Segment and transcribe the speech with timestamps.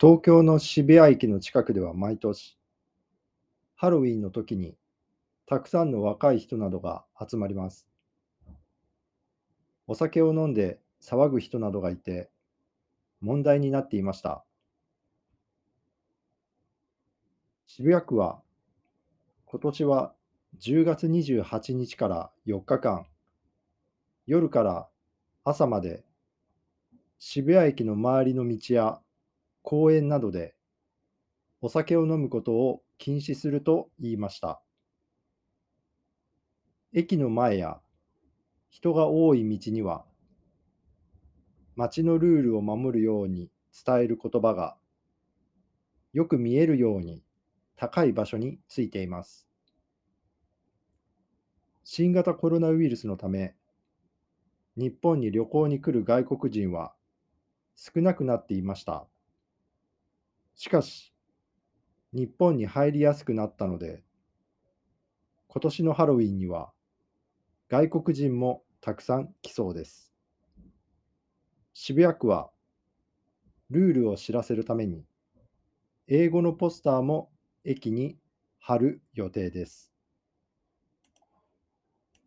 [0.00, 2.56] 東京の渋谷駅の近くでは毎年、
[3.74, 4.76] ハロウィンの時に
[5.44, 7.88] たくさんの若い人などが集まります。
[9.88, 12.30] お酒を飲んで騒ぐ人などがいて
[13.20, 14.44] 問題になっていました。
[17.66, 18.40] 渋谷区は
[19.46, 20.12] 今年は
[20.60, 23.04] 10月28日から4日間、
[24.28, 24.86] 夜から
[25.42, 26.04] 朝まで
[27.18, 29.00] 渋谷駅の周りの道や
[29.70, 30.54] 公園などで
[31.60, 34.62] お酒を飲むことを禁止すると言いました。
[36.94, 37.78] 駅の前や
[38.70, 40.06] 人が多い道には
[41.76, 43.50] 街のルールを守るように
[43.84, 44.78] 伝える言葉が
[46.14, 47.22] よく見えるように
[47.76, 49.46] 高い場所についています。
[51.84, 53.54] 新型コロナウイルスのため、
[54.76, 56.94] 日本に旅行に来る外国人は
[57.76, 59.06] 少なくなっていました。
[60.58, 61.14] しかし、
[62.12, 64.02] 日本に入りやすくなったので、
[65.46, 66.72] 今年のハロウィンには
[67.68, 70.12] 外国人もたくさん来そうです。
[71.74, 72.50] 渋谷区は
[73.70, 75.04] ルールを知らせるために
[76.08, 77.30] 英語のポスターも
[77.64, 78.18] 駅に
[78.58, 79.92] 貼る予定です。